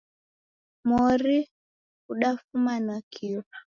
[0.87, 1.37] Mori
[2.05, 3.39] ghudafuma nakio.